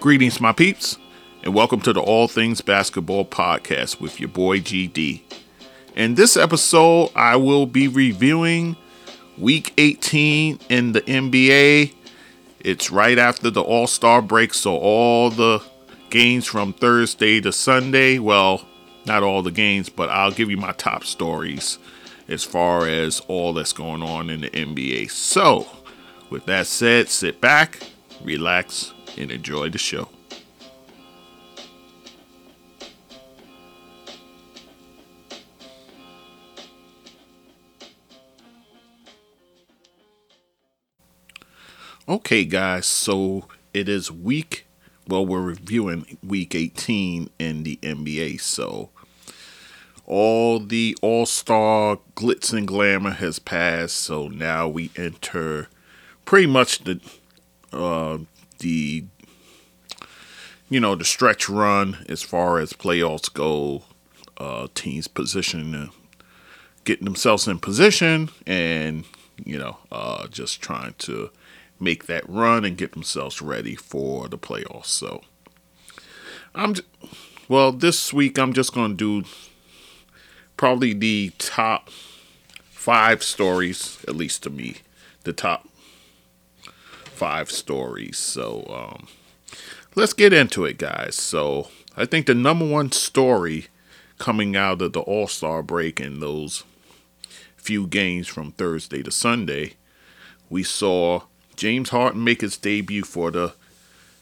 [0.00, 0.96] Greetings, my peeps,
[1.42, 5.22] and welcome to the All Things Basketball Podcast with your boy GD.
[5.96, 8.76] In this episode, I will be reviewing
[9.36, 11.94] Week 18 in the NBA.
[12.60, 15.64] It's right after the All Star break, so all the
[16.10, 18.20] games from Thursday to Sunday.
[18.20, 18.64] Well,
[19.04, 21.80] not all the games, but I'll give you my top stories
[22.28, 25.10] as far as all that's going on in the NBA.
[25.10, 25.66] So,
[26.30, 27.80] with that said, sit back,
[28.22, 30.08] relax, and enjoy the show.
[42.08, 44.66] Okay, guys, so it is week,
[45.06, 48.40] well, we're reviewing week 18 in the NBA.
[48.40, 48.88] So,
[50.08, 53.96] all the all star glitz and glamour has passed.
[53.96, 55.68] So now we enter
[56.24, 56.98] pretty much the,
[57.74, 58.18] uh,
[58.58, 59.04] the,
[60.68, 63.84] you know, the stretch run as far as playoffs go.
[64.36, 65.90] Uh, teams positioning,
[66.84, 69.04] getting themselves in position, and
[69.44, 71.30] you know, uh, just trying to
[71.80, 74.86] make that run and get themselves ready for the playoffs.
[74.86, 75.22] So,
[76.54, 76.76] I'm
[77.48, 78.38] well this week.
[78.38, 79.28] I'm just going to do
[80.56, 81.90] probably the top
[82.70, 84.76] five stories, at least to me,
[85.24, 85.67] the top
[87.18, 88.16] five stories.
[88.16, 89.08] So, um,
[89.96, 91.16] let's get into it, guys.
[91.16, 93.66] So, I think the number one story
[94.18, 96.62] coming out of the All Star break and those
[97.56, 99.74] few games from Thursday to Sunday,
[100.48, 101.22] we saw
[101.56, 103.52] James Harden make his debut for the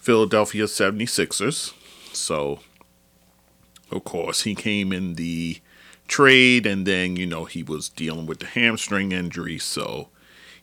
[0.00, 1.74] Philadelphia 76ers.
[2.14, 2.60] So,
[3.90, 5.60] of course, he came in the
[6.08, 9.58] trade and then, you know, he was dealing with the hamstring injury.
[9.58, 10.08] So,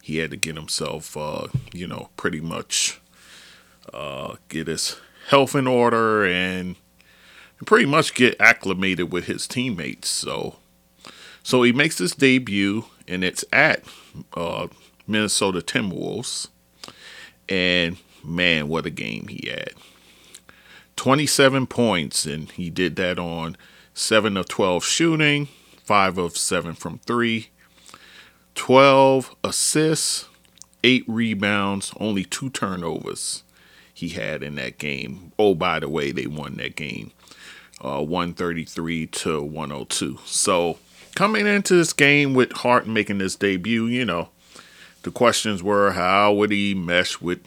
[0.03, 2.99] he had to get himself, uh, you know, pretty much
[3.93, 4.97] uh, get his
[5.29, 6.75] health in order and
[7.65, 10.09] pretty much get acclimated with his teammates.
[10.09, 10.57] So,
[11.41, 13.85] so he makes his debut, and it's at
[14.33, 14.67] uh,
[15.07, 16.49] Minnesota Timberwolves.
[17.47, 19.71] And man, what a game he had!
[20.97, 23.55] 27 points, and he did that on
[23.93, 25.47] 7 of 12 shooting,
[25.85, 27.47] 5 of 7 from 3,
[28.55, 30.27] 12 assists,
[30.83, 33.43] 8 rebounds, only 2 turnovers
[33.93, 35.31] he had in that game.
[35.39, 37.11] Oh, by the way, they won that game
[37.83, 40.19] uh, 133 to 102.
[40.25, 40.77] So,
[41.15, 44.29] coming into this game with Hart making his debut, you know,
[45.03, 47.41] the questions were how would he mesh with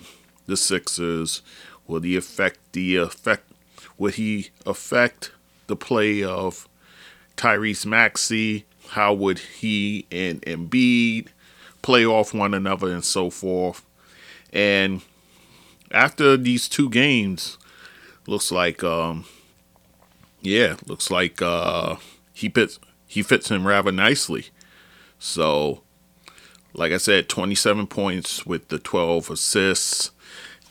[0.46, 1.42] the Sixers?
[1.86, 3.50] Would he affect the effect?
[3.96, 5.32] Would he affect
[5.68, 6.68] the play of
[7.36, 8.66] Tyrese Maxey?
[8.90, 11.28] How would he and Embiid
[11.82, 13.84] play off one another and so forth?
[14.52, 15.02] And
[15.90, 17.58] after these two games,
[18.26, 19.24] looks like um,
[20.40, 21.96] yeah, looks like uh,
[22.32, 24.46] he fits he fits him rather nicely.
[25.18, 25.82] So,
[26.74, 30.10] like I said, 27 points with the 12 assists.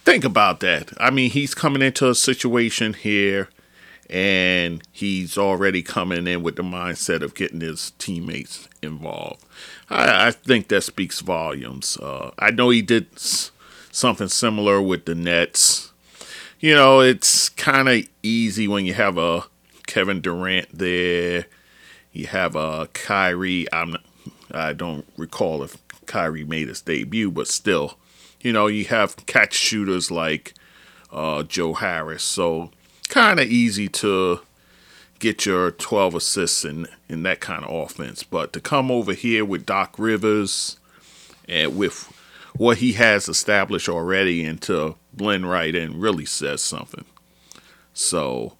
[0.03, 0.91] Think about that.
[0.99, 3.49] I mean, he's coming into a situation here
[4.09, 9.43] and he's already coming in with the mindset of getting his teammates involved.
[9.89, 11.97] I, I think that speaks volumes.
[11.97, 13.51] Uh, I know he did s-
[13.91, 15.91] something similar with the Nets.
[16.59, 19.45] You know, it's kind of easy when you have a
[19.87, 21.45] Kevin Durant there.
[22.11, 23.67] You have a Kyrie.
[23.73, 23.97] I'm
[24.51, 27.97] I don't recall if Kyrie made his debut, but still,
[28.41, 30.53] you know, you have catch shooters like
[31.11, 32.23] uh, Joe Harris.
[32.23, 32.71] So
[33.07, 34.41] kind of easy to
[35.19, 38.23] get your 12 assists in, in that kind of offense.
[38.23, 40.77] But to come over here with Doc Rivers
[41.47, 42.11] and with
[42.57, 47.05] what he has established already and to blend right in really says something.
[47.93, 48.53] So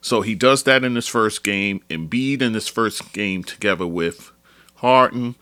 [0.00, 1.82] so he does that in his first game.
[1.90, 4.32] Embiid in his first game together with
[4.76, 5.34] Harden,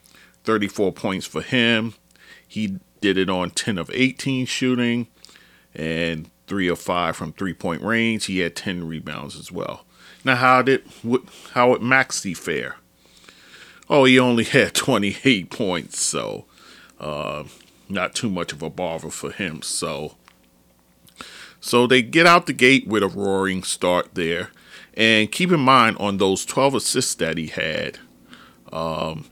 [0.45, 1.95] 34 points for him.
[2.47, 5.07] He did it on 10 of 18 shooting
[5.75, 8.27] and 3 of 5 from three point range.
[8.27, 9.85] He had 10 rebounds as well.
[10.25, 10.83] Now, how did
[11.53, 12.77] how would Maxey fare?
[13.89, 16.47] Oh, he only had 28 points, so
[16.99, 17.45] uh,
[17.89, 19.63] not too much of a bother for him.
[19.63, 20.17] So
[21.61, 24.51] so they get out the gate with a roaring start there.
[24.95, 27.99] And keep in mind, on those 12 assists that he had,
[28.73, 29.27] um,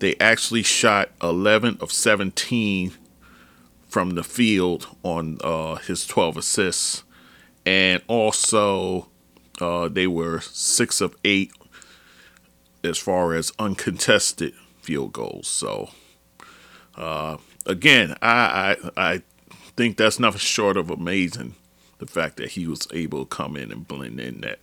[0.00, 2.92] they actually shot 11 of 17
[3.88, 7.04] from the field on uh, his 12 assists.
[7.64, 9.08] And also,
[9.60, 11.52] uh, they were 6 of 8
[12.84, 15.48] as far as uncontested field goals.
[15.48, 15.90] So,
[16.94, 19.22] uh, again, I, I, I
[19.76, 21.54] think that's nothing short of amazing.
[21.98, 24.60] The fact that he was able to come in and blend in that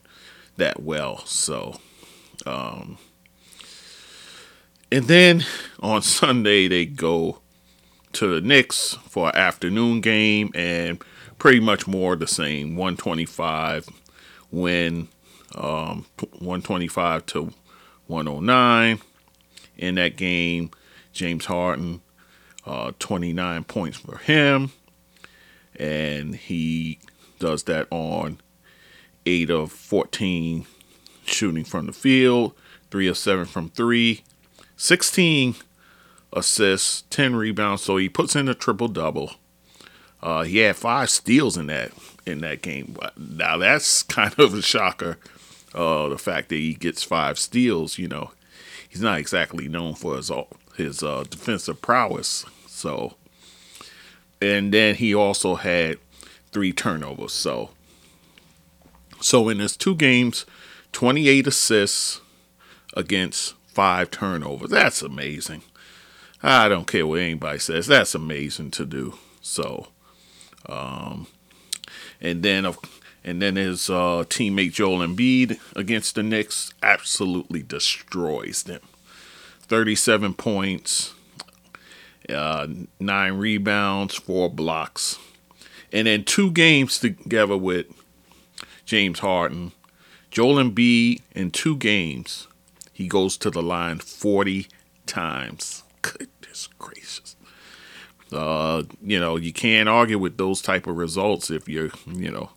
[0.58, 1.18] that well.
[1.26, 1.80] So,
[2.46, 2.98] um,
[4.92, 5.44] and then
[5.82, 7.40] on Sunday they go
[8.16, 11.04] to the Knicks for an afternoon game and
[11.38, 13.90] pretty much more the same 125
[14.52, 15.10] win
[15.56, 17.54] um, 125 to
[18.08, 19.00] 109
[19.78, 20.72] in that game
[21.12, 22.02] James Harden
[22.66, 24.72] uh, 29 points for him
[25.76, 27.00] and he
[27.40, 28.40] does that on
[29.26, 30.66] 8 of 14
[31.26, 32.54] shooting from the field
[32.92, 34.24] 3 of 7 from 3
[34.78, 35.56] 16
[36.36, 37.82] assists, 10 rebounds.
[37.82, 39.34] So he puts in a triple double.
[40.22, 41.92] Uh, he had five steals in that
[42.26, 42.98] in that game.
[43.18, 45.18] Now that's kind of a shocker.
[45.74, 48.32] Uh, the fact that he gets five steals, you know,
[48.88, 50.32] he's not exactly known for his
[50.78, 52.46] his uh, defensive prowess.
[52.68, 53.16] So,
[54.42, 55.98] and then he also had
[56.52, 57.34] three turnovers.
[57.34, 57.70] So,
[59.22, 60.46] so in his two games,
[60.92, 62.22] 28 assists
[62.96, 64.70] against five turnovers.
[64.70, 65.62] That's amazing.
[66.48, 67.88] I don't care what anybody says.
[67.88, 69.16] That's amazing to do.
[69.42, 69.88] So,
[70.68, 71.28] um,
[72.22, 72.72] and then
[73.24, 78.82] and then his uh, teammate Joel Embiid against the Knicks absolutely destroys them.
[79.62, 81.14] Thirty-seven points,
[82.30, 82.68] uh,
[83.00, 85.18] nine rebounds, four blocks,
[85.92, 87.88] and then two games together with
[88.86, 89.72] James Harden.
[90.30, 92.48] Joel Embiid in two games
[92.96, 94.68] he goes to the line 40
[95.06, 95.84] times.
[96.56, 97.36] Goodness gracious.
[98.32, 102.52] Uh, you know, you can't argue with those type of results if you're, you know,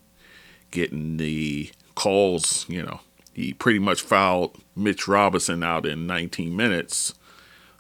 [0.71, 3.01] getting the calls, you know.
[3.35, 7.15] He pretty much fouled Mitch Robinson out in 19 minutes.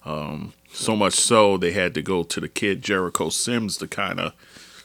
[0.05, 4.19] Um, so much so they had to go to the kid Jericho Sims to kind
[4.19, 4.33] of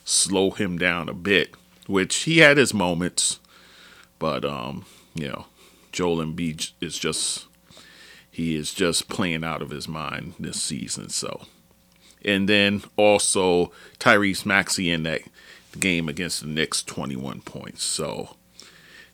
[0.06, 1.56] slow him down a bit,
[1.88, 3.40] which he had his moments,
[4.20, 4.86] but um,
[5.16, 5.46] you know,
[5.92, 7.48] Joel Embiid is just
[8.34, 11.10] he is just playing out of his mind this season.
[11.10, 11.46] So,
[12.26, 15.22] and then also Tyrese Maxey in that
[15.80, 17.84] game against the Knicks, 21 points.
[17.84, 18.36] So,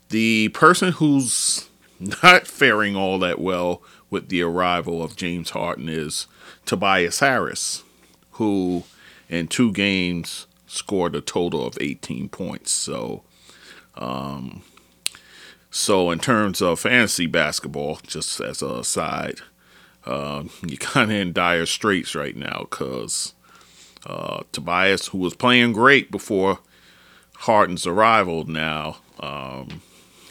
[0.08, 1.68] the person who's
[2.24, 6.26] not faring all that well with the arrival of James Harden is
[6.66, 7.84] Tobias Harris,
[8.32, 8.86] who
[9.28, 12.72] in two games scored a total of 18 points.
[12.72, 13.24] So,
[13.96, 14.64] um,
[15.72, 19.42] so, in terms of fantasy basketball, just as a aside,
[20.06, 23.34] uh, you're kind of in dire straits right now because
[24.06, 26.60] uh, Tobias, who was playing great before
[27.38, 29.82] Harden's arrival, now um,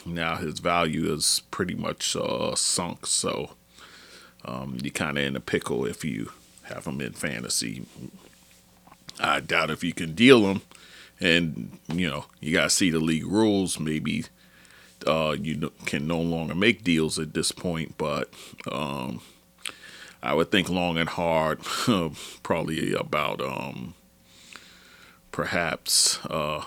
[0.05, 3.05] now his value is pretty much uh, sunk.
[3.05, 3.51] So,
[4.43, 6.31] um, you're kind of in a pickle if you
[6.63, 7.85] have him in fantasy.
[9.21, 10.61] I doubt if you can deal him,
[11.21, 13.79] and you know you gotta see the league rules.
[13.79, 14.25] Maybe
[15.07, 18.33] uh, you can no longer make deals at this point, but
[18.71, 19.21] um,
[20.21, 21.59] I would think long and hard,
[22.43, 23.93] probably about um,
[25.31, 26.65] perhaps, uh,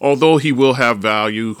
[0.00, 1.56] although he will have value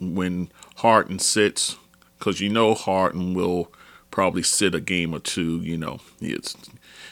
[0.00, 1.76] when Harden sits,
[2.18, 3.72] because you know Harden will
[4.10, 5.60] probably sit a game or two.
[5.60, 6.56] You know, it's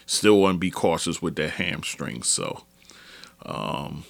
[0.07, 2.23] still want to be cautious with that hamstring.
[2.23, 2.65] So,
[3.45, 4.05] um,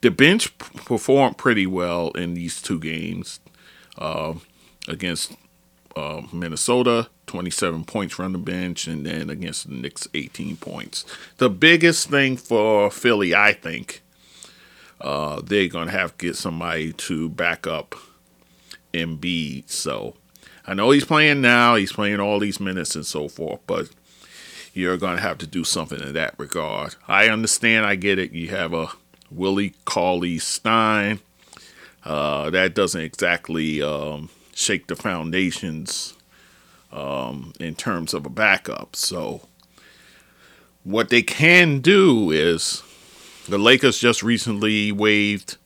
[0.00, 3.40] the bench performed pretty well in these two games
[3.98, 4.34] uh,
[4.88, 5.32] against
[5.96, 11.04] uh, Minnesota, 27 points from the bench, and then against the Knicks, 18 points.
[11.38, 14.02] The biggest thing for Philly, I think,
[15.00, 17.94] uh, they're going to have to get somebody to back up
[18.92, 19.70] Embiid.
[19.70, 20.14] So
[20.66, 23.88] I know he's playing now, he's playing all these minutes and so forth, but
[24.72, 26.96] you're going to have to do something in that regard.
[27.08, 28.32] I understand, I get it.
[28.32, 28.90] You have a
[29.30, 31.20] Willie Cauley Stein.
[32.04, 36.14] Uh, that doesn't exactly um, shake the foundations
[36.92, 38.94] um, in terms of a backup.
[38.94, 39.48] So,
[40.84, 42.82] what they can do is
[43.48, 45.56] the Lakers just recently waived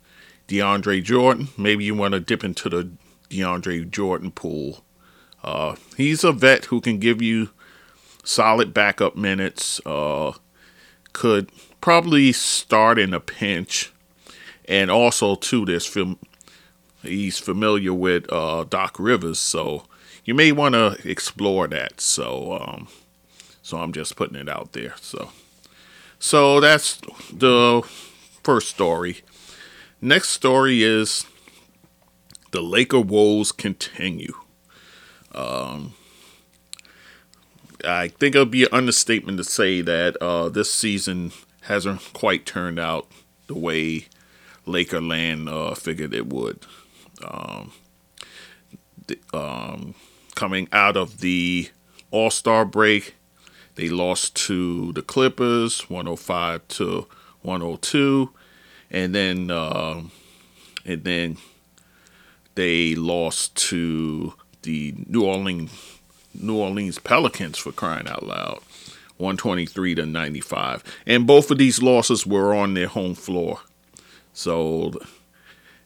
[0.48, 1.48] DeAndre Jordan.
[1.56, 2.90] Maybe you want to dip into the
[3.28, 4.82] DeAndre Jordan pool.
[5.44, 7.50] Uh, he's a vet who can give you
[8.24, 9.80] solid backup minutes.
[9.86, 10.32] Uh,
[11.12, 13.92] could probably start in a pinch,
[14.66, 16.18] and also too, there's film.
[17.02, 19.84] He's familiar with uh, Doc Rivers, so
[20.24, 22.00] you may want to explore that.
[22.00, 22.88] So, um,
[23.62, 24.94] so I'm just putting it out there.
[25.00, 25.30] So,
[26.18, 27.00] so that's
[27.32, 27.82] the
[28.42, 29.22] first story.
[30.02, 31.24] Next story is
[32.50, 34.34] the Laker woes continue.
[35.34, 35.94] Um,
[37.84, 41.32] I think it'll be an understatement to say that uh, this season
[41.70, 43.06] hasn't quite turned out
[43.46, 44.06] the way
[44.66, 46.66] Lakerland uh, figured it would.
[47.24, 47.72] Um,
[49.32, 49.94] um,
[50.34, 51.70] coming out of the
[52.10, 53.14] All Star break,
[53.76, 57.06] they lost to the Clippers, 105 to
[57.42, 58.30] 102,
[58.90, 60.02] and then uh,
[60.84, 61.36] and then
[62.56, 65.98] they lost to the New Orleans
[66.34, 68.60] New Orleans Pelicans for crying out loud.
[69.20, 70.82] 123 to 95.
[71.06, 73.60] And both of these losses were on their home floor.
[74.32, 74.92] So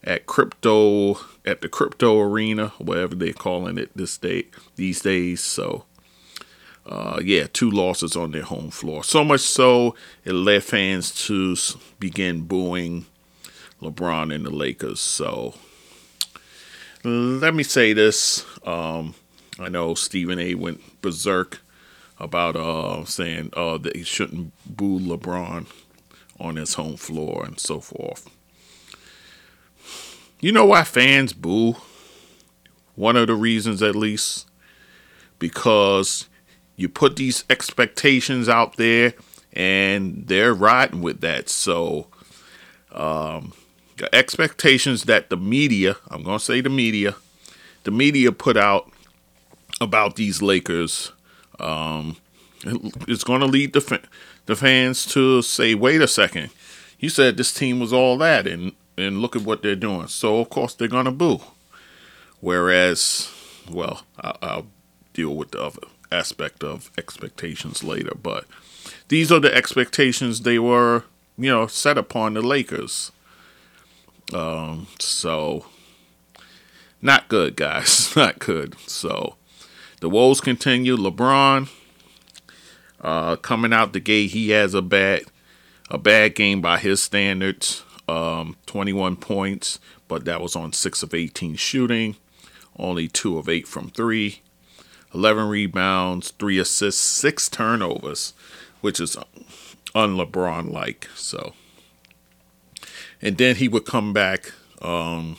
[0.03, 5.41] at crypto at the crypto arena, whatever they're calling it this day these days.
[5.41, 5.85] So
[6.85, 9.03] uh, yeah, two losses on their home floor.
[9.03, 11.55] So much so it led fans to
[11.99, 13.07] begin booing
[13.81, 14.99] LeBron and the Lakers.
[14.99, 15.55] So
[17.03, 18.45] let me say this.
[18.65, 19.15] Um,
[19.59, 20.55] I know Stephen A.
[20.55, 21.61] went berserk
[22.19, 25.67] about uh, saying uh, that he shouldn't boo LeBron
[26.39, 28.29] on his home floor and so forth.
[30.39, 31.75] You know why fans boo?
[32.95, 34.47] One of the reasons, at least,
[35.39, 36.29] because
[36.77, 39.13] you put these expectations out there
[39.53, 41.49] and they're riding with that.
[41.49, 42.07] So,
[42.91, 43.53] um,
[43.97, 47.15] the expectations that the media, I'm going to say the media,
[47.83, 48.91] the media put out
[49.81, 51.11] about these Lakers
[51.59, 52.17] um,
[52.63, 54.01] it's going to lead the, fa-
[54.45, 56.49] the fans to say, wait a second,
[56.99, 60.07] you said this team was all that, and, and look at what they're doing.
[60.07, 61.41] So, of course, they're going to boo.
[62.39, 63.31] Whereas,
[63.69, 64.67] well, I'll, I'll
[65.13, 65.81] deal with the other
[66.11, 68.45] aspect of expectations later, but
[69.07, 71.03] these are the expectations they were,
[71.37, 73.11] you know, set upon the Lakers.
[74.33, 75.65] Um, so,
[77.01, 78.15] not good, guys.
[78.15, 78.75] Not good.
[78.87, 79.35] So,
[79.99, 80.97] the woes continue.
[80.97, 81.69] LeBron
[83.01, 85.23] uh, coming out the gate, he has a bad
[85.89, 87.83] a bad game by his standards.
[88.07, 92.15] Um, 21 points, but that was on six of 18 shooting,
[92.77, 94.41] only two of eight from three.
[95.13, 98.33] 11 rebounds, three assists, six turnovers,
[98.81, 99.17] which is
[99.95, 101.07] un LeBron like.
[101.15, 101.53] So,
[103.21, 105.37] and then he would come back um,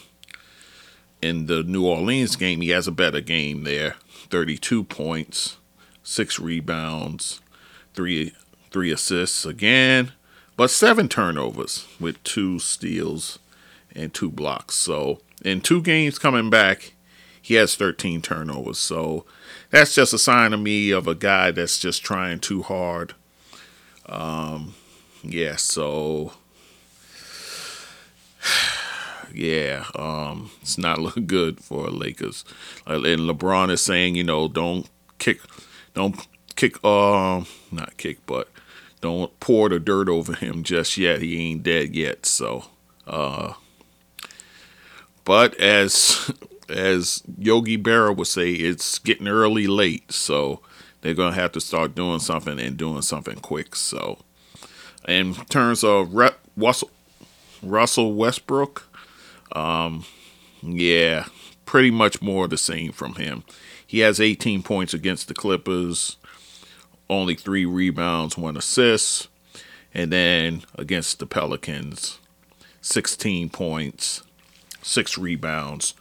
[1.20, 2.62] in the New Orleans game.
[2.62, 3.96] He has a better game there.
[4.30, 5.56] 32 points,
[6.02, 7.40] six rebounds,
[7.94, 8.32] three
[8.70, 10.12] three assists again,
[10.56, 13.38] but seven turnovers with two steals
[13.94, 14.74] and two blocks.
[14.74, 16.92] So in two games coming back,
[17.40, 18.78] he has 13 turnovers.
[18.78, 19.24] So
[19.70, 23.14] that's just a sign to me of a guy that's just trying too hard.
[24.06, 24.74] Um,
[25.22, 26.32] yeah, so
[29.36, 32.44] yeah, um, it's not looking good for Lakers.
[32.86, 34.88] And LeBron is saying, you know, don't
[35.18, 35.40] kick,
[35.94, 36.26] don't
[36.56, 38.48] kick, uh, not kick, but
[39.00, 41.22] don't pour the dirt over him just yet.
[41.22, 42.26] He ain't dead yet.
[42.26, 42.64] So,
[43.06, 43.54] uh,
[45.24, 46.32] but as
[46.68, 50.10] as Yogi Berra would say, it's getting early late.
[50.12, 50.60] So
[51.00, 53.76] they're gonna have to start doing something and doing something quick.
[53.76, 54.18] So,
[55.06, 56.14] in terms of
[56.56, 56.90] Russell
[57.62, 58.88] Russell Westbrook,
[59.52, 60.04] um,
[60.62, 61.26] yeah,
[61.64, 63.44] pretty much more of the same from him.
[63.86, 66.16] He has 18 points against the Clippers,
[67.08, 69.28] only three rebounds, one assist.
[69.94, 72.18] And then against the Pelicans,
[72.82, 74.22] 16 points,
[74.82, 75.94] six rebounds,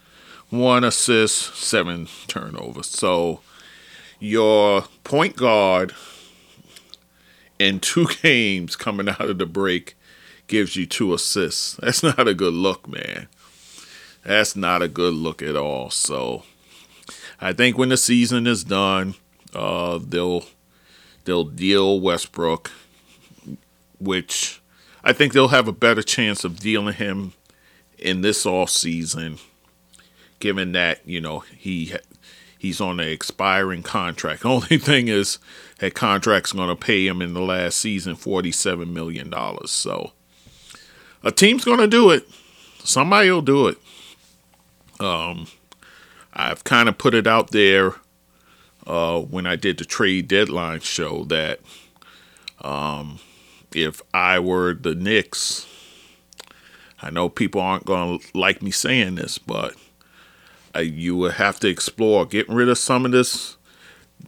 [0.50, 2.88] one assist, seven turnovers.
[2.88, 3.40] So
[4.20, 5.94] your point guard
[7.58, 9.96] in two games coming out of the break
[10.46, 11.74] gives you two assists.
[11.76, 13.28] That's not a good look, man.
[14.26, 15.88] That's not a good look at all.
[15.90, 16.42] So
[17.40, 19.14] I think when the season is done,
[19.54, 20.44] uh, they'll
[21.24, 22.72] they'll deal Westbrook,
[24.00, 24.60] which
[25.04, 27.34] I think they'll have a better chance of dealing him
[27.98, 29.38] in this off season,
[30.40, 31.94] given that you know he
[32.58, 34.44] he's on an expiring contract.
[34.44, 35.38] Only thing is
[35.78, 39.70] that contract's going to pay him in the last season forty seven million dollars.
[39.70, 40.10] So
[41.22, 42.28] a team's going to do it.
[42.82, 43.78] Somebody will do it.
[45.00, 45.46] Um,
[46.32, 47.94] I've kind of put it out there
[48.86, 51.60] uh, when I did the trade deadline show that
[52.60, 53.18] um,
[53.72, 55.66] if I were the Knicks,
[57.02, 59.74] I know people aren't going to like me saying this, but
[60.74, 63.56] uh, you would have to explore getting rid of some of this,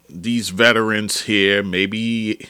[0.09, 1.63] these veterans here.
[1.63, 2.49] Maybe,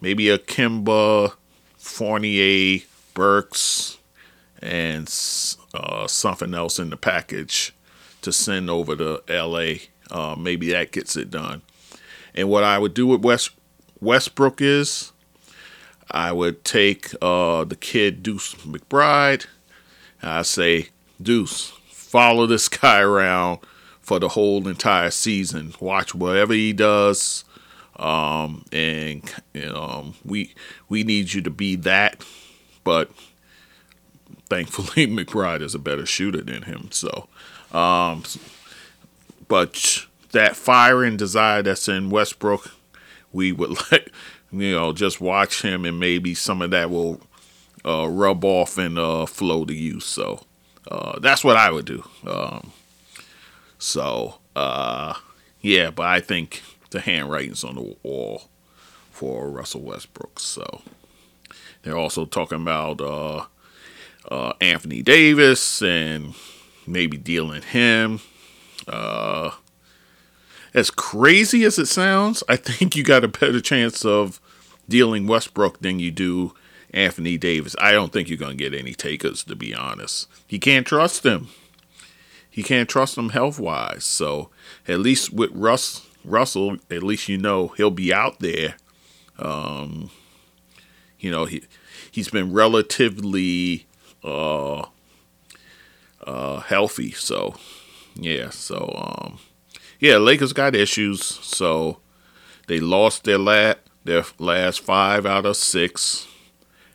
[0.00, 1.34] maybe a Kemba,
[1.76, 2.80] Fournier,
[3.14, 3.95] Burks,
[4.66, 5.06] and
[5.74, 7.74] uh, something else in the package
[8.22, 9.74] to send over to LA.
[10.10, 11.62] Uh, maybe that gets it done.
[12.34, 13.50] And what I would do with West
[14.00, 15.12] Westbrook is
[16.10, 19.46] I would take uh, the kid Deuce McBride.
[20.22, 20.88] I say,
[21.22, 23.60] Deuce, follow this guy around
[24.00, 25.74] for the whole entire season.
[25.80, 27.44] Watch whatever he does,
[27.96, 29.22] um, and
[29.54, 30.54] you know, we
[30.88, 32.24] we need you to be that.
[32.84, 33.10] But
[34.48, 36.88] thankfully, McBride is a better shooter than him.
[36.90, 37.28] So,
[37.72, 38.22] um,
[39.48, 42.70] but that fire and desire that's in Westbrook,
[43.32, 44.10] we would like,
[44.52, 47.20] you know just watch him, and maybe some of that will
[47.84, 50.00] uh, rub off and uh, flow to you.
[50.00, 50.44] So
[50.90, 52.04] uh, that's what I would do.
[52.26, 52.72] Um,
[53.78, 55.14] so uh,
[55.60, 58.48] yeah, but I think the handwriting's on the wall
[59.10, 60.38] for Russell Westbrook.
[60.38, 60.82] So
[61.82, 63.00] they're also talking about
[64.30, 66.34] uh, Anthony Davis and
[66.86, 68.20] maybe dealing him.
[68.86, 69.50] Uh,
[70.74, 74.40] as crazy as it sounds, I think you got a better chance of
[74.88, 76.54] dealing Westbrook than you do
[76.92, 77.74] Anthony Davis.
[77.80, 80.28] I don't think you're going to get any takers, to be honest.
[80.46, 81.48] He can't trust him.
[82.48, 84.04] He can't trust him health wise.
[84.04, 84.50] So
[84.88, 88.76] at least with Russ Russell, at least you know he'll be out there.
[89.38, 90.10] Um,
[91.18, 91.64] you know he
[92.10, 93.86] he's been relatively
[94.26, 94.86] uh,
[96.26, 97.12] uh, healthy.
[97.12, 97.54] So
[98.14, 99.38] yeah, so um,
[100.00, 101.22] yeah, Lakers got issues.
[101.24, 101.98] So
[102.66, 106.26] they lost their lat their last five out of six,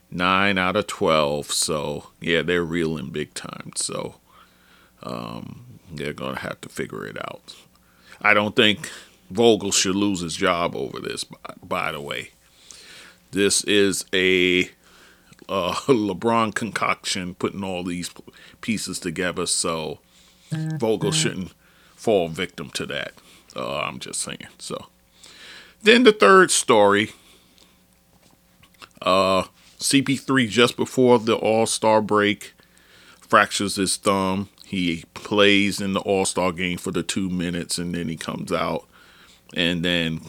[0.09, 1.51] nine out of twelve.
[1.51, 3.71] So yeah, they're reeling big time.
[3.75, 4.15] So
[5.03, 7.55] um, they're gonna have to figure it out.
[8.21, 8.89] I don't think
[9.29, 11.23] Vogel should lose his job over this.
[11.23, 12.31] By, by the way,
[13.31, 14.69] this is a
[15.50, 18.12] uh, LeBron concoction putting all these
[18.62, 19.45] pieces together.
[19.45, 20.00] So
[20.51, 21.53] Vogel shouldn't
[21.95, 23.13] fall victim to that.
[23.55, 24.48] Uh, I'm just saying.
[24.57, 24.88] So
[25.81, 27.12] then the third story.
[29.01, 29.43] Uh,
[29.79, 32.53] CP3 just before the All Star break
[33.19, 34.50] fractures his thumb.
[34.65, 38.51] He plays in the All Star game for the two minutes and then he comes
[38.51, 38.88] out.
[39.54, 40.21] And then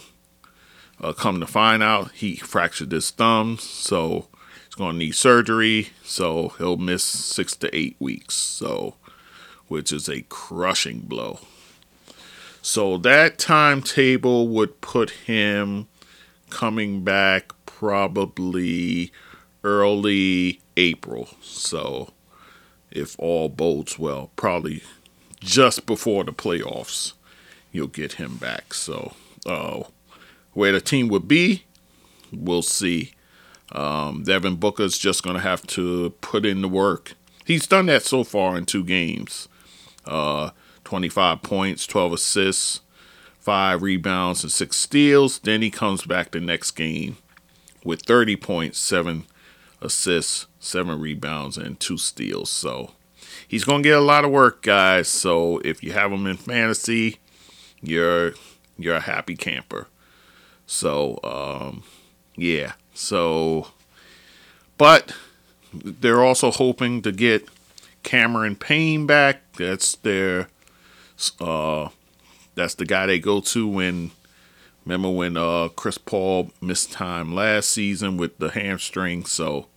[1.01, 3.59] uh, come to find out, he fractured his thumb.
[3.59, 4.29] So
[4.72, 5.90] he's going to need surgery.
[6.02, 8.35] So he'll miss six to eight weeks.
[8.35, 8.94] So,
[9.68, 11.40] which is a crushing blow.
[12.62, 15.88] So that timetable would put him
[16.48, 19.12] coming back probably
[19.62, 21.28] early April.
[21.42, 22.12] So
[22.90, 24.82] if all bodes well, probably
[25.40, 27.12] just before the playoffs,
[27.72, 28.72] you'll get him back.
[28.72, 29.82] So uh,
[30.52, 31.64] where the team would be,
[32.32, 33.12] we'll see.
[33.72, 37.14] Um, Devin Booker's just going to have to put in the work.
[37.44, 39.48] He's done that so far in two games.
[40.04, 40.50] Uh,
[40.85, 42.80] 25 points, 12 assists,
[43.40, 45.38] 5 rebounds, and 6 steals.
[45.38, 47.16] Then he comes back the next game
[47.85, 49.24] with 30 points, 7
[49.80, 52.50] assists, 7 rebounds, and 2 steals.
[52.50, 52.92] So
[53.48, 55.08] he's going to get a lot of work, guys.
[55.08, 57.18] So if you have him in fantasy,
[57.80, 58.35] you're
[58.78, 59.88] you're a happy camper.
[60.66, 61.85] So um,
[62.37, 62.72] yeah.
[62.94, 63.68] So
[64.83, 65.14] but
[65.72, 67.48] they're also hoping to get
[68.02, 69.52] Cameron Payne back.
[69.57, 70.48] That's their
[71.40, 71.90] uh,
[72.57, 74.11] that's the guy they go to when.
[74.85, 79.24] Remember when uh, Chris Paul missed time last season with the hamstring?
[79.24, 79.68] So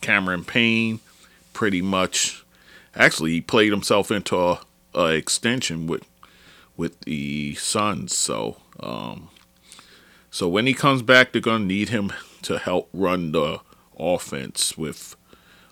[0.00, 1.00] Cameron Payne,
[1.52, 2.44] pretty much,
[2.94, 4.60] actually he played himself into a,
[4.94, 6.04] a extension with
[6.76, 8.16] with the Suns.
[8.16, 9.30] So um,
[10.30, 13.60] so when he comes back, they're gonna need him to help run the
[13.98, 15.16] offense with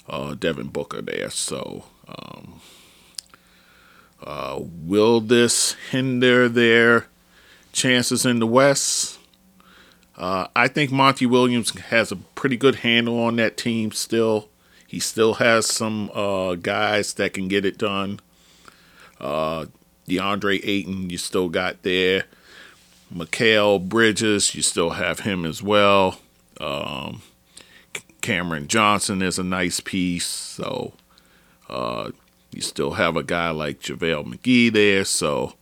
[0.09, 1.31] uh, Devin Booker there.
[1.31, 2.61] So um,
[4.23, 7.07] uh, will this hinder their
[7.73, 9.19] chances in the West?
[10.17, 14.49] Uh, I think Monty Williams has a pretty good handle on that team still.
[14.87, 18.21] He still has some uh, guys that can get it done.
[19.21, 19.67] Uh,
[20.09, 22.25] DeAndre Ayton, you still got there.
[23.13, 26.19] Mikal Bridges, you still have him as well.
[26.61, 27.23] Um,
[28.21, 30.27] Cameron Johnson is a nice piece.
[30.27, 30.95] So
[31.69, 32.11] uh,
[32.53, 35.55] you still have a guy like JaVale McGee there, so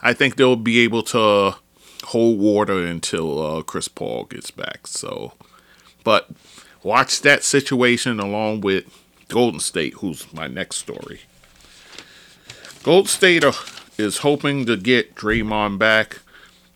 [0.00, 1.56] I think they'll be able to
[2.04, 4.86] hold water until uh, Chris Paul gets back.
[4.86, 5.34] So,
[6.04, 6.30] but
[6.82, 8.84] watch that situation along with
[9.28, 11.20] Golden State, who's my next story.
[12.82, 13.44] Golden State
[13.98, 16.20] is hoping to get Draymond back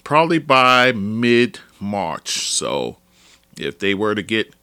[0.04, 2.48] probably by mid March.
[2.48, 2.98] So,
[3.56, 4.54] if they were to get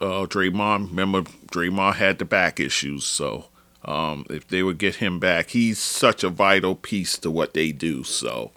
[0.00, 3.46] uh, Draymond, remember Draymond had the back issues, so
[3.84, 7.70] um, if they would get him back, he's such a vital piece to what they
[7.70, 8.02] do.
[8.02, 8.52] So,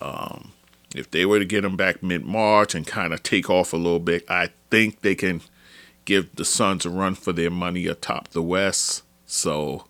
[0.00, 0.52] um,
[0.94, 3.78] if they were to get him back mid March and kind of take off a
[3.78, 5.40] little bit, I think they can
[6.04, 9.02] give the Suns a run for their money atop the West.
[9.26, 9.86] So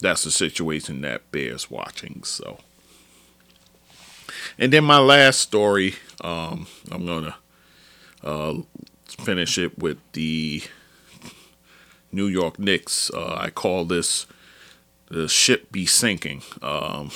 [0.00, 2.22] that's the situation that bears watching.
[2.24, 2.58] So,
[4.58, 7.36] and then my last story, um, I'm gonna
[8.28, 8.54] uh,
[9.06, 10.62] finish it with the
[12.12, 13.10] New York Knicks.
[13.10, 14.26] Uh, I call this
[15.10, 16.42] the ship be sinking.
[16.60, 17.10] Um,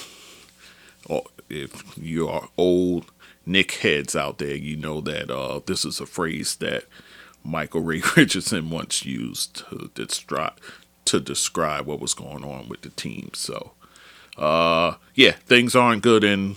[1.51, 3.05] if you are old
[3.45, 6.85] Knick heads out there, you know that uh, this is a phrase that
[7.45, 9.91] Michael Ray Richardson once used to
[11.05, 13.31] to describe what was going on with the team.
[13.35, 13.73] So,
[14.39, 16.57] uh, yeah, things aren't good in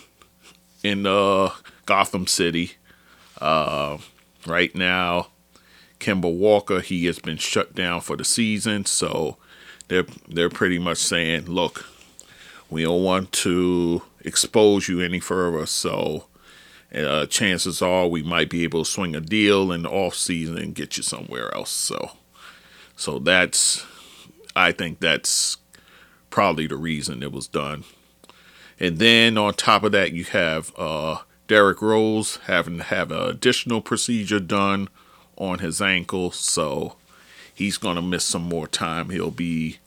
[0.82, 1.50] in uh,
[1.86, 2.74] Gotham City
[3.41, 3.98] uh,
[4.47, 5.27] right now.
[5.99, 9.38] Kemba Walker, he has been shut down for the season, so
[9.88, 11.86] they're they're pretty much saying, look,
[12.69, 16.25] we don't want to expose you any further, so
[16.93, 20.58] uh, chances are we might be able to swing a deal in the off season
[20.58, 21.71] and get you somewhere else.
[21.71, 22.12] So,
[22.95, 23.86] so that's
[24.55, 25.58] I think that's
[26.29, 27.84] probably the reason it was done.
[28.79, 33.21] And then on top of that, you have uh, Derrick Rose having to have an
[33.21, 34.89] additional procedure done
[35.38, 36.95] on his ankle, so
[37.53, 39.10] he's going to miss some more time.
[39.10, 39.77] He'll be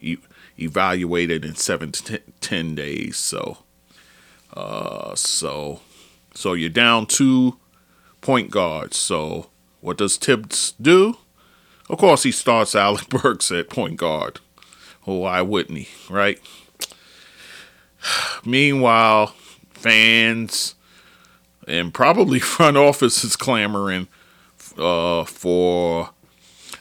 [0.00, 0.18] e-
[0.58, 3.16] evaluated in seven to ten, ten days.
[3.16, 3.58] So,
[4.54, 5.80] uh, so,
[6.34, 7.56] so you're down two
[8.20, 8.96] point guards.
[8.96, 9.48] So,
[9.80, 11.16] what does Thibs do?
[11.88, 14.40] Of course, he starts Alec Burks at point guard.
[15.06, 16.40] Oh, why wouldn't he, right?
[18.44, 19.34] Meanwhile,
[19.70, 20.75] fans
[21.66, 24.08] and probably front office is clamoring
[24.78, 26.10] uh, for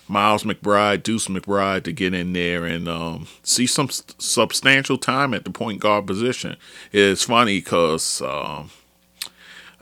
[0.07, 5.33] Miles McBride, Deuce McBride to get in there and um, see some st- substantial time
[5.33, 6.57] at the point guard position.
[6.91, 8.69] It's funny because um,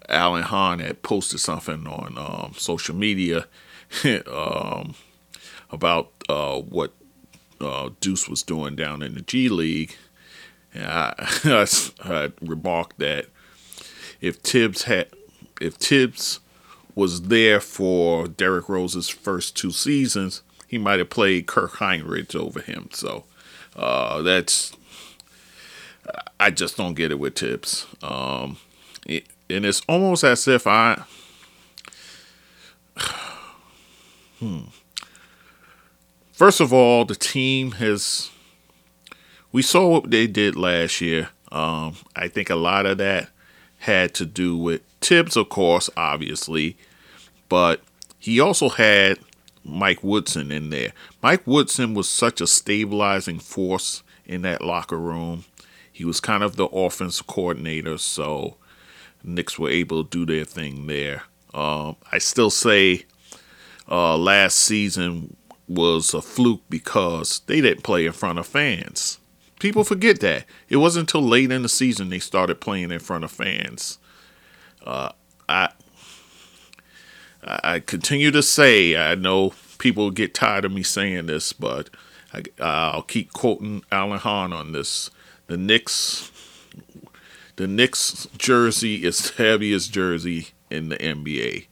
[0.07, 3.47] Alan Hahn had posted something on um, social media
[4.31, 4.95] um,
[5.69, 6.93] about uh, what
[7.59, 9.95] uh, Deuce was doing down in the G League.
[10.73, 11.13] And I,
[11.43, 11.67] I,
[12.03, 13.27] I remarked that
[14.23, 15.07] if Thibs had,
[15.59, 16.39] if Thibs
[16.95, 22.61] was there for Derrick Rose's first two seasons, he might have played Kirk Hinrich over
[22.61, 22.87] him.
[22.93, 23.25] So
[23.75, 24.73] uh, that's
[26.39, 27.85] I just don't get it with Thibs.
[28.01, 28.55] Um,
[29.05, 31.03] it, and it's almost as if I.
[34.39, 34.61] hmm.
[36.31, 38.31] First of all, the team has.
[39.51, 41.27] We saw what they did last year.
[41.51, 43.29] Um, I think a lot of that
[43.83, 46.77] had to do with Thibs, of course, obviously,
[47.49, 47.81] but
[48.17, 49.19] he also had
[49.65, 50.93] Mike Woodson in there.
[51.21, 55.43] Mike Woodson was such a stabilizing force in that locker room.
[55.91, 58.55] He was kind of the offense coordinator, so
[59.21, 61.23] Knicks were able to do their thing there.
[61.53, 63.03] Um, I still say
[63.91, 65.35] uh, last season
[65.67, 69.19] was a fluke because they didn't play in front of fans.
[69.63, 70.43] People forget that.
[70.67, 73.97] It wasn't until late in the season they started playing in front of fans.
[74.85, 75.13] Uh,
[75.47, 75.69] I
[77.41, 81.89] I continue to say I know people get tired of me saying this, but
[82.33, 85.09] I, will keep quoting Alan Hahn on this.
[85.47, 86.29] The Knicks,
[87.55, 91.67] the Knicks jersey is the heaviest jersey in the NBA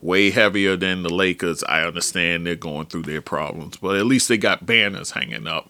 [0.00, 1.64] way heavier than the Lakers.
[1.64, 5.68] I understand they're going through their problems, but at least they got banners hanging up.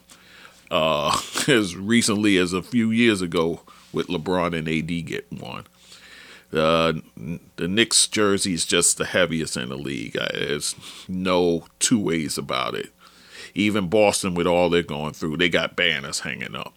[0.71, 1.17] Uh,
[1.49, 3.61] as recently as a few years ago,
[3.93, 5.65] with LeBron and AD getting one.
[6.51, 7.03] The
[7.57, 10.13] the Knicks jersey is just the heaviest in the league.
[10.13, 10.75] There's
[11.09, 12.91] no two ways about it.
[13.55, 16.75] Even Boston, with all they're going through, they got banners hanging up.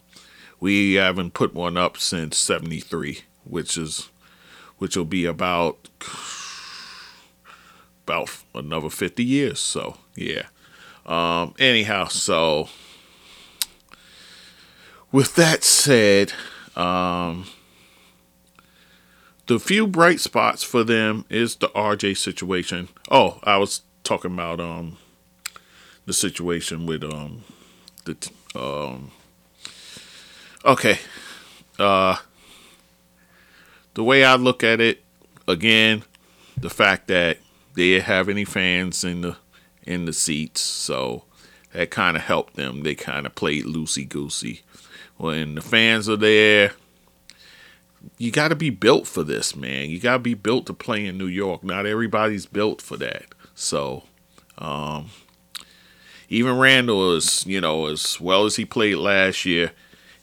[0.59, 4.09] We haven't put one up since '73, which is
[4.79, 5.89] which will be about
[8.07, 9.59] about another 50 years.
[9.59, 10.47] So, yeah.
[11.05, 12.69] Um, anyhow, so
[15.11, 16.33] with that said,
[16.75, 17.45] um,
[19.47, 22.89] the few bright spots for them is the RJ situation.
[23.09, 24.97] Oh, I was talking about um
[26.05, 27.43] the situation with um
[28.05, 28.17] the
[28.55, 29.11] um
[30.65, 30.97] okay
[31.77, 32.15] uh
[33.93, 35.03] the way I look at it
[35.47, 36.03] again
[36.61, 37.37] the fact that
[37.75, 39.37] they didn't have any fans in the
[39.83, 41.23] in the seats, so
[41.73, 42.83] that kind of helped them.
[42.83, 44.61] They kind of played loosey goosey.
[45.19, 46.71] When the fans are there,
[48.17, 49.89] you got to be built for this, man.
[49.89, 51.61] You got to be built to play in New York.
[51.61, 53.25] Not everybody's built for that.
[53.53, 54.03] So,
[54.57, 55.09] um,
[56.29, 59.73] even Randle is, you know, as well as he played last year,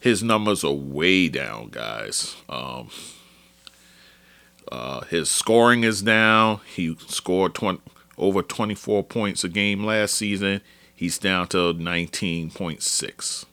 [0.01, 2.35] his numbers are way down, guys.
[2.49, 2.89] Um,
[4.73, 6.61] uh, his scoring is down.
[6.75, 7.83] He scored 20,
[8.17, 10.63] over 24 points a game last season.
[10.95, 13.45] He's down to 19.6.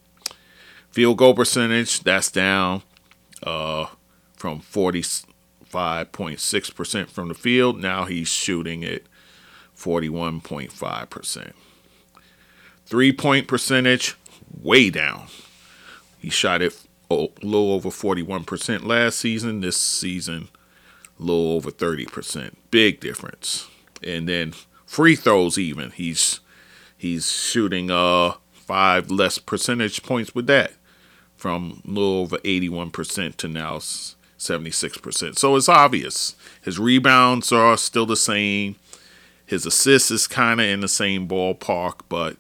[0.94, 2.84] Field goal percentage, that's down
[3.42, 3.88] uh,
[4.36, 7.82] from 45.6% from the field.
[7.82, 9.02] Now he's shooting at
[9.76, 11.54] 41.5%.
[12.86, 14.16] Three point percentage,
[14.62, 15.30] way down.
[16.20, 16.80] He shot it
[17.10, 19.62] a little over 41% last season.
[19.62, 20.50] This season,
[21.20, 22.54] a little over 30%.
[22.70, 23.68] Big difference.
[24.04, 24.54] And then
[24.86, 26.40] free throws, even he's
[26.96, 30.74] he's shooting uh five less percentage points with that
[31.44, 35.38] from a little over 81% to now 76%.
[35.38, 36.36] So it's obvious.
[36.62, 38.78] His rebounds are still the same.
[39.46, 42.38] His assists is kind of in the same ballpark, but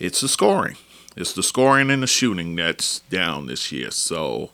[0.00, 0.74] it's the scoring.
[1.16, 3.92] It's the scoring and the shooting that's down this year.
[3.92, 4.50] So,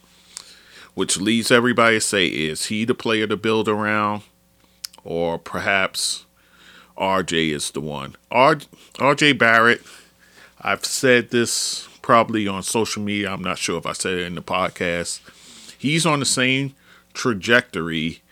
[0.93, 4.25] which leads everybody to say, is he the player to build around?
[5.05, 6.27] Or perhaps
[6.99, 8.17] RJ is the one.
[8.31, 8.57] R-
[8.97, 9.81] RJ Barrett,
[10.61, 13.31] I've said this probably on social media.
[13.33, 15.21] I'm not sure if I said it in the podcast.
[15.79, 16.75] He's on the same
[17.15, 18.23] trajectory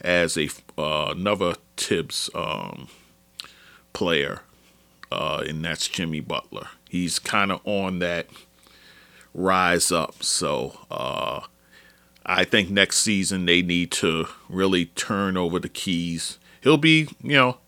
[0.00, 2.88] as a uh, another Thibs um,
[3.92, 4.40] player,
[5.10, 6.68] uh, and that's Jimmy Butler.
[6.88, 8.28] He's kind of on that
[9.34, 10.22] rise up.
[10.22, 11.40] So uh,
[12.24, 16.38] I think next season they need to really turn over the keys.
[16.62, 17.58] He'll be, you know,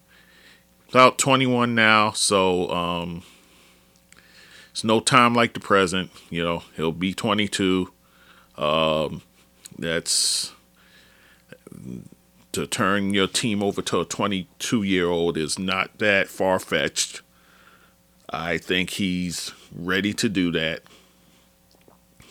[0.89, 3.23] about 21 now, so um,
[4.77, 6.11] it's no time like the present.
[6.29, 7.91] You know, he'll be 22.
[8.59, 9.23] Um,
[9.79, 10.53] that's
[12.53, 17.23] to turn your team over to a 22 year old is not that far fetched.
[18.29, 20.83] I think he's ready to do that.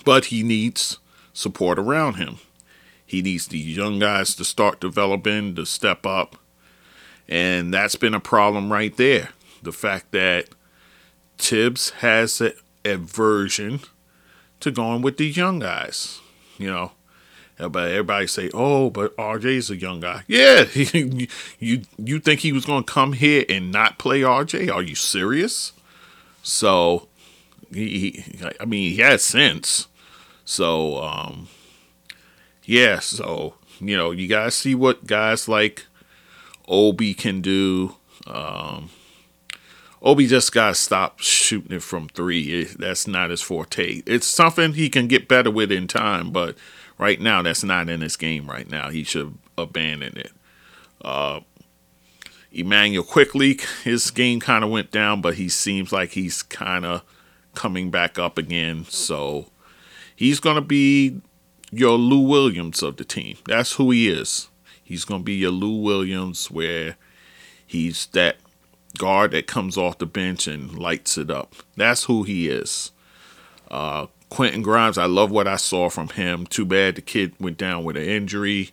[0.03, 0.99] But he needs
[1.34, 2.38] support around him.
[3.03, 6.36] He needs these young guys to start developing, to step up.
[7.27, 9.29] And that's been a problem right there.
[9.63, 10.49] The fact that
[11.37, 13.81] Thibs has an aversion
[14.59, 16.19] to going with these young guys.
[16.57, 16.91] You know,
[17.57, 22.65] but everybody say, "Oh, but RJ's a young guy." Yeah, you you think he was
[22.65, 24.73] going to come here and not play RJ?
[24.73, 25.73] Are you serious?
[26.43, 27.07] So,
[27.73, 29.87] he, he I mean, he has sense.
[30.43, 31.47] So, um,
[32.63, 32.99] yeah.
[32.99, 35.85] So you know, you guys see what guys like
[36.67, 37.95] Obi can do.
[38.27, 38.89] Um,
[40.05, 42.61] Obi just got to stop shooting it from three.
[42.61, 44.03] It, that's not his forte.
[44.05, 46.55] It's something he can get better with in time, but
[46.99, 48.91] right now that's not in his game right now.
[48.91, 50.31] He should abandon it.
[51.01, 51.39] Uh,
[52.51, 57.01] Immanuel Quickley, his game kind of went down, but he seems like he's kind of
[57.55, 58.85] coming back up again.
[58.85, 59.47] So
[60.15, 61.19] he's going to be
[61.71, 63.37] your Lou Williams of the team.
[63.47, 64.49] That's who he is.
[64.83, 66.95] He's going to be your Lou Williams, where
[67.65, 68.37] he's that
[68.97, 71.55] guard that comes off the bench and lights it up.
[71.75, 72.91] That's who he is.
[73.69, 76.45] Uh, Quentin Grimes, I love what I saw from him.
[76.45, 78.71] Too bad the kid went down with an injury.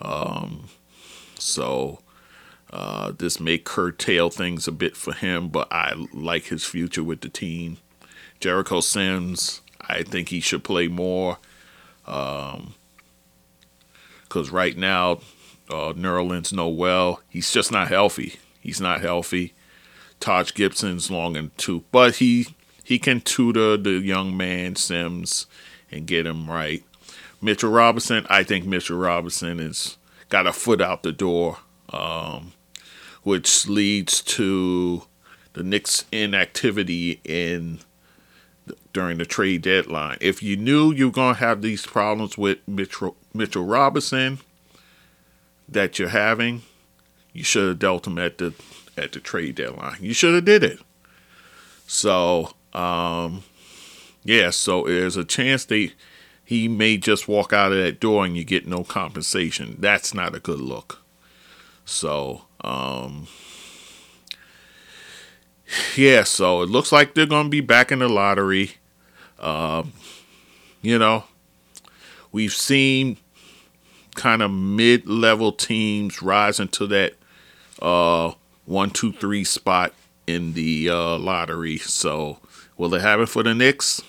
[0.00, 0.68] Um,
[1.38, 2.00] so
[2.72, 7.20] uh, this may curtail things a bit for him, but I like his future with
[7.20, 7.78] the team.
[8.40, 11.38] Jericho Sims, I think he should play more.
[12.04, 12.74] Because um,
[14.50, 15.20] right now,
[15.70, 18.36] uh, Nerlens Noel, he's just not healthy.
[18.60, 19.54] He's not healthy.
[20.20, 22.48] Taj Gibson's long and too, but he
[22.82, 25.46] he can tutor the young man Sims
[25.90, 26.82] and get him right.
[27.40, 29.96] Mitchell Robinson, I think Mitchell Robinson has
[30.28, 31.58] got a foot out the door,
[31.90, 32.52] um,
[33.22, 35.02] which leads to
[35.52, 37.80] the Knicks' inactivity in
[38.92, 40.18] during the trade deadline.
[40.20, 44.38] If you knew you were going to have these problems with Mitchell, Mitchell Robinson
[45.68, 46.62] that you're having,
[47.32, 48.52] you should have dealt him at the
[48.98, 49.98] at the trade deadline.
[50.00, 50.80] You should have did it.
[51.86, 53.44] So, um,
[54.24, 55.92] yeah, so there's a chance they
[56.44, 59.76] he may just walk out of that door and you get no compensation.
[59.78, 61.02] That's not a good look.
[61.84, 63.26] So, um,
[65.94, 68.72] yeah, so it looks like they're going to be back in the lottery.
[69.38, 69.84] Uh,
[70.80, 71.24] you know,
[72.32, 73.18] we've seen
[74.14, 77.14] kind of mid level teams rise into that
[77.82, 78.32] uh,
[78.68, 79.94] one, two, three spot
[80.26, 81.78] in the uh, lottery.
[81.78, 82.38] So
[82.76, 84.02] will it happen for the Knicks?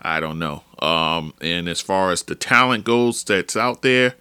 [0.00, 0.64] I don't know.
[0.80, 4.14] Um, and as far as the talent goes that's out there,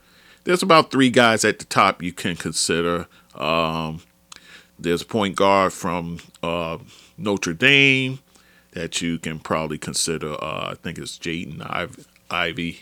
[0.44, 3.08] there's about three guys at the top you can consider.
[3.36, 4.02] Um,
[4.78, 6.78] there's a point guard from uh,
[7.18, 8.20] Notre Dame
[8.72, 10.34] that you can probably consider.
[10.34, 11.62] Uh, I think it's Jaden
[12.30, 12.80] Ivey.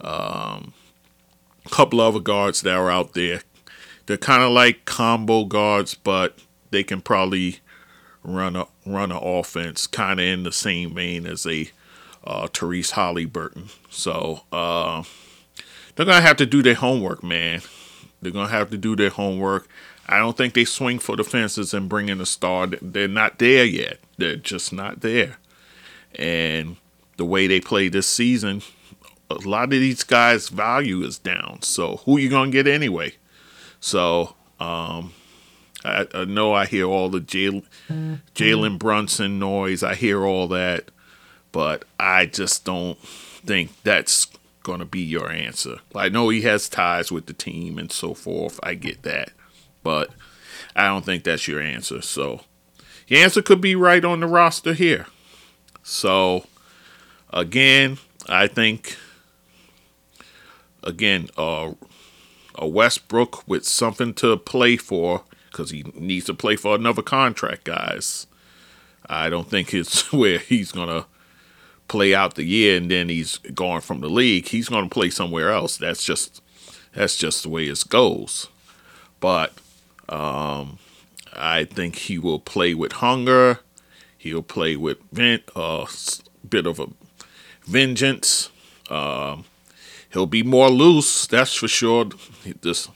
[0.00, 0.74] Um,
[1.64, 3.42] a couple other guards that are out there
[4.08, 6.38] they're kind of like combo guards, but
[6.70, 7.58] they can probably
[8.24, 11.70] run a run an offense kind of in the same vein as a
[12.24, 13.70] uh, Tyrese Haliburton.
[13.90, 15.02] So uh,
[15.94, 17.60] they're gonna have to do their homework, man.
[18.22, 19.68] They're gonna have to do their homework.
[20.08, 22.66] I don't think they swing for the fences and bring in a star.
[22.66, 23.98] They're not there yet.
[24.16, 25.36] They're just not there.
[26.14, 26.76] And
[27.18, 28.62] the way they play this season,
[29.28, 31.60] a lot of these guys' value is down.
[31.60, 33.12] So who you gonna get anyway?
[33.80, 35.12] So um,
[35.84, 39.82] I, I, know I hear all the Jalen Brunson noise.
[39.82, 40.90] I hear all that,
[41.52, 44.26] but I just don't think that's
[44.62, 45.76] going to be your answer.
[45.94, 48.60] I know he has ties with the team and so forth.
[48.62, 49.30] I get that,
[49.82, 50.10] but
[50.74, 52.02] I don't think that's your answer.
[52.02, 52.40] So
[53.06, 55.06] your answer could be right on the roster here.
[55.82, 56.46] So
[57.32, 58.96] again, I think
[60.82, 61.72] again, uh,
[62.58, 67.64] a Westbrook with something to play for because he needs to play for another contract,
[67.64, 68.26] guys.
[69.06, 71.06] I don't think it's where he's gonna
[71.86, 74.48] play out the year and then he's gone from the league.
[74.48, 75.76] He's gonna play somewhere else.
[75.76, 76.42] That's just
[76.94, 78.48] that's just the way it goes.
[79.20, 79.52] But
[80.08, 80.78] um,
[81.32, 83.60] I think he will play with hunger.
[84.16, 85.86] He'll play with a uh,
[86.48, 86.88] bit of a
[87.64, 88.50] vengeance.
[88.90, 89.44] Um,
[90.12, 92.06] he'll be more loose, that's for sure.
[92.62, 92.88] This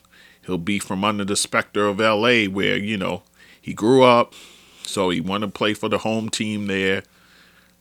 [0.46, 3.22] he'll be from under the specter of LA where, you know,
[3.60, 4.34] he grew up,
[4.82, 7.04] so he wanted to play for the home team there.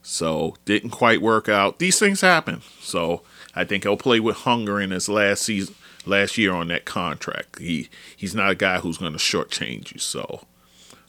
[0.02, 1.78] So didn't quite work out.
[1.78, 2.62] These things happen.
[2.80, 3.22] So
[3.54, 7.58] I think he'll play with hunger in his last season last year on that contract.
[7.58, 10.00] He he's not a guy who's gonna shortchange you.
[10.00, 10.44] So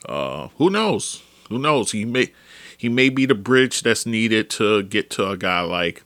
[0.07, 1.23] uh, who knows?
[1.49, 1.91] Who knows?
[1.91, 2.31] He may
[2.77, 6.03] he may be the bridge that's needed to get to a guy like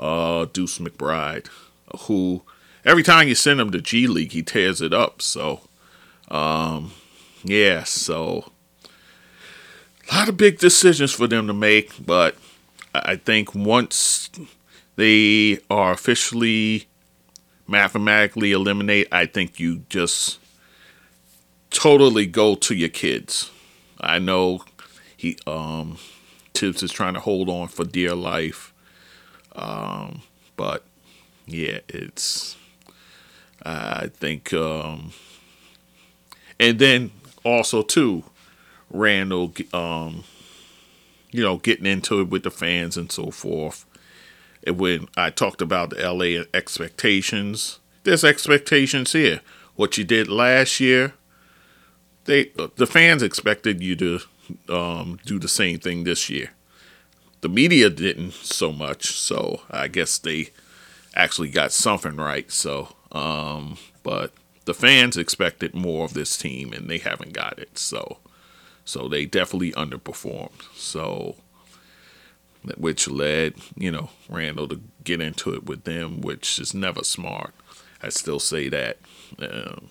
[0.00, 1.46] uh, Deuce McBride,
[2.00, 2.42] who
[2.84, 5.22] every time you send him to G League, he tears it up.
[5.22, 5.60] So,
[6.28, 6.92] um,
[7.44, 8.50] yeah, so
[10.10, 12.34] a lot of big decisions for them to make, but
[12.92, 14.30] I think once
[14.96, 16.86] they are officially
[17.68, 20.38] mathematically eliminate, I think you just
[21.70, 23.50] totally go to your kids.
[24.00, 24.64] I know
[25.16, 25.98] he um
[26.54, 28.74] Thibs is trying to hold on for dear life.
[29.60, 30.22] Um,
[30.56, 30.84] but
[31.46, 32.56] yeah, it's
[33.62, 35.12] I think, um,
[36.58, 37.10] and then
[37.44, 38.24] also too,
[38.90, 40.24] Randle um,
[41.30, 43.84] you know, getting into it with the fans and so forth.
[44.66, 49.40] And when I talked about the LA expectations, there's expectations here.
[49.76, 51.14] What you did last year,
[52.24, 54.20] they the fans expected you to
[54.68, 56.50] um, do the same thing this year.
[57.40, 60.50] The media didn't so much, so I guess they
[61.14, 62.50] actually got something right.
[62.50, 64.32] So um, but
[64.64, 67.78] the fans expected more of this team, and they haven't got it.
[67.78, 68.18] So,
[68.84, 70.62] so they definitely underperformed.
[70.74, 71.36] So,
[72.76, 77.54] which led you know Randle to get into it with them, which is never smart.
[78.02, 78.98] I still say that.
[79.38, 79.88] Um,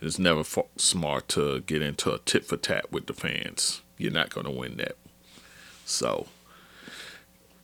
[0.00, 0.44] it's never
[0.76, 3.82] smart to get into a tit for tat with the fans.
[3.96, 4.96] You're not going to win that.
[5.84, 6.28] So,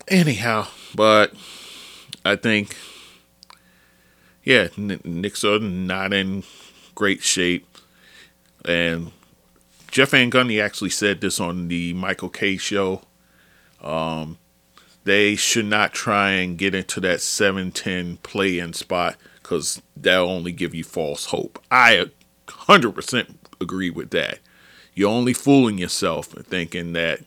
[0.09, 1.33] anyhow, but
[2.25, 2.77] I think
[4.45, 6.45] yeah, Knicks are not in
[6.95, 7.67] great shape.
[8.64, 9.11] And
[9.90, 13.03] Jeff Van Gundy actually said this on the Michael Kay show.
[13.83, 14.38] Um,
[15.05, 20.75] they should not try and get into that 7-10 play-in spot because that'll only give
[20.75, 21.62] you false hope.
[21.71, 22.07] I
[22.47, 24.40] 100% agree with that.
[24.95, 27.21] You're only fooling yourself thinking that,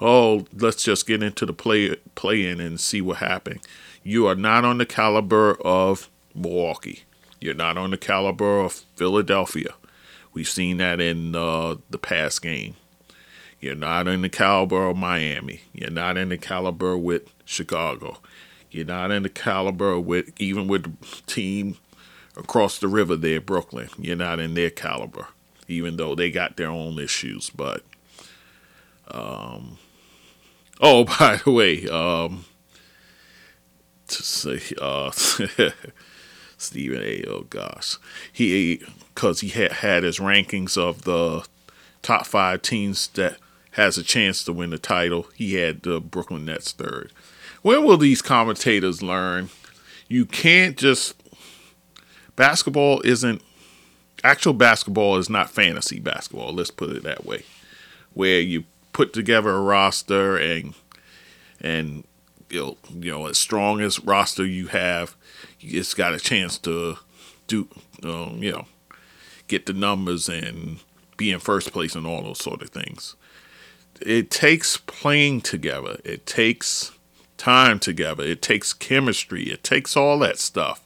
[0.00, 3.62] oh, let's just get into the play play-in and see what happens.
[4.02, 7.02] You are not on the caliber of Milwaukee.
[7.40, 9.74] You're not on the caliber of Philadelphia.
[10.32, 12.76] We've seen that in uh, the past game.
[13.60, 15.62] You're not in the caliber of Miami.
[15.72, 18.18] You're not in the caliber with Chicago.
[18.70, 21.76] You're not in the caliber with even with the team
[22.36, 23.88] across the river there, Brooklyn.
[23.98, 25.28] You're not in their caliber,
[25.66, 27.50] even though they got their own issues.
[27.50, 27.82] But
[29.10, 29.78] um,
[30.80, 32.44] oh, by the way, um,
[34.08, 35.10] to say uh,
[36.56, 37.24] Stephen A.
[37.28, 37.96] Oh gosh,
[38.32, 38.82] he
[39.14, 41.46] because he had had his rankings of the
[42.02, 43.38] top five teams that
[43.72, 45.26] has a chance to win the title.
[45.34, 47.12] He had the Brooklyn Nets third.
[47.62, 49.50] When will these commentators learn?
[50.08, 51.14] You can't just
[52.34, 53.42] basketball isn't
[54.24, 56.52] actual basketball is not fantasy basketball.
[56.52, 57.42] Let's put it that way,
[58.14, 58.64] where you
[58.98, 60.74] put together a roster and
[61.60, 62.02] and
[62.50, 65.14] you know, you know as strong as roster you have,
[65.60, 66.98] it's got a chance to
[67.46, 67.68] do,
[68.02, 68.66] um, you know,
[69.46, 70.80] get the numbers and
[71.16, 73.14] be in first place and all those sort of things.
[74.00, 76.00] It takes playing together.
[76.04, 76.90] It takes
[77.36, 78.24] time together.
[78.24, 79.44] It takes chemistry.
[79.44, 80.84] It takes all that stuff.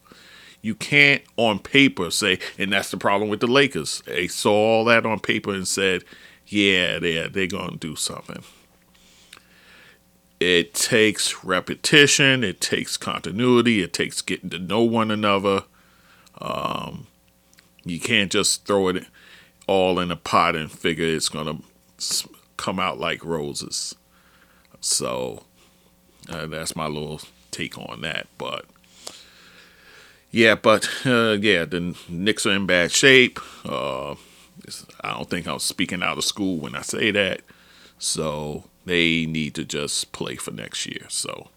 [0.60, 4.02] You can't on paper say, and that's the problem with the Lakers.
[4.04, 6.04] They saw all that on paper and said,
[6.52, 8.42] yeah, they're, they're going to do something.
[10.40, 15.64] It takes repetition, it takes continuity, it takes getting to know one another.
[16.40, 17.06] Um,
[17.84, 19.06] you can't just throw it
[19.66, 23.94] all in a pot and figure it's going to come out like roses.
[24.80, 25.44] So
[26.28, 27.20] uh, that's my little
[27.52, 28.26] take on that.
[28.36, 28.64] But
[30.32, 33.38] yeah, but uh, yeah, the Knicks are in bad shape.
[33.64, 34.16] Uh,
[35.00, 37.42] I don't think I'm speaking out of school when I say that.
[37.98, 41.06] So they need to just play for next year.
[41.08, 41.48] So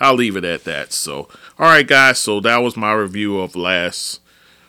[0.00, 0.92] I'll leave it at that.
[0.92, 2.18] So, all right, guys.
[2.18, 4.20] So that was my review of last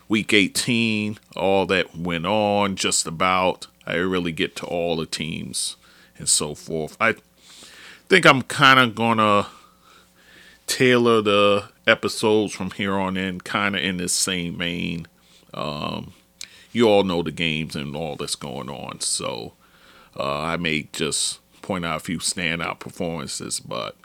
[0.07, 3.67] week 18, all that went on, just about.
[3.85, 5.75] I really get to all the teams
[6.17, 6.95] and so forth.
[6.99, 7.15] I
[8.07, 9.47] think I'm kind of going to
[10.67, 15.07] tailor the episodes from here on in, kind of in the same vein.
[15.53, 16.13] Um,
[16.73, 18.99] you all know the games and all that's going on.
[18.99, 19.53] So
[20.19, 23.95] uh, I may just point out a few standout performances, but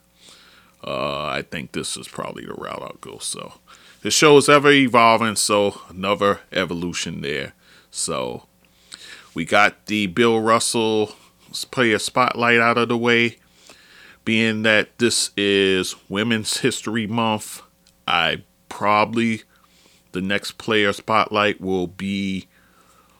[0.84, 3.18] uh, I think this is probably the route I'll go.
[3.18, 3.54] So
[4.02, 7.54] the show is ever evolving, so another evolution there.
[7.90, 8.44] So
[9.34, 11.14] we got the Bill Russell
[11.70, 13.38] player spotlight out of the way.
[14.24, 17.62] Being that this is Women's History Month,
[18.06, 19.42] I probably
[20.12, 22.46] the next player spotlight will be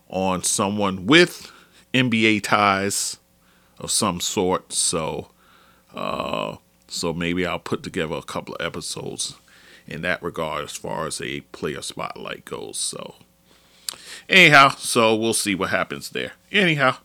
[0.09, 1.53] on someone with
[1.95, 3.19] NBA ties
[3.79, 4.73] of some sort.
[4.73, 5.31] So,
[5.95, 6.57] uh,
[6.89, 9.35] so maybe I'll put together a couple of episodes
[9.87, 12.79] in that regard as far as a player spotlight goes.
[12.79, 13.15] So,
[14.29, 16.33] anyhow, so we'll see what happens there.
[16.53, 16.97] Anyhow,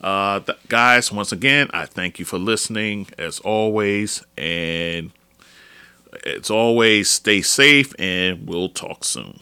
[0.00, 5.10] uh, th- guys, once again, I thank you for listening as always, and
[6.24, 9.40] as always, stay safe, and we'll talk soon.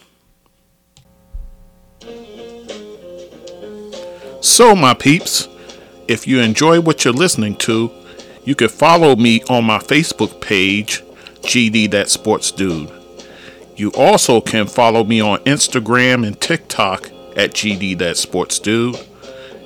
[4.44, 5.48] So, my peeps,
[6.06, 7.90] if you enjoy what you're listening to,
[8.44, 11.02] you can follow me on my Facebook page,
[11.40, 12.92] GD That Sports Dude.
[13.74, 19.00] You also can follow me on Instagram and TikTok at GD That Sports Dude.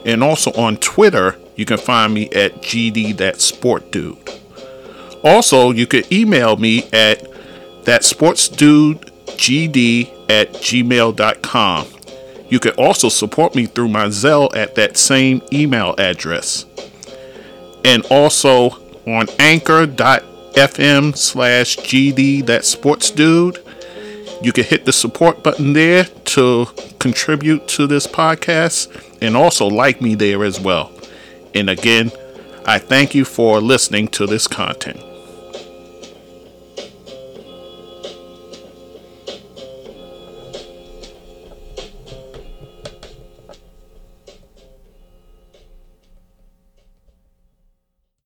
[0.06, 4.16] And also on Twitter, you can find me at GD That Sport Dude.
[5.24, 7.28] Also, you can email me at
[7.82, 11.86] thatsportsdudegd at gmail.com.
[12.48, 16.64] You can also support me through my Zelle at that same email address.
[17.84, 18.70] And also
[19.06, 23.58] on anchor.fm slash GD that sports dude.
[24.42, 26.66] You can hit the support button there to
[26.98, 28.88] contribute to this podcast
[29.20, 30.92] and also like me there as well.
[31.54, 32.12] And again,
[32.66, 35.00] I thank you for listening to this content.